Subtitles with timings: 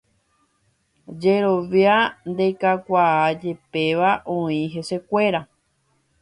[1.25, 1.97] Jerovia
[2.31, 5.41] ndekakuaajepéva oĩ hesekuéra.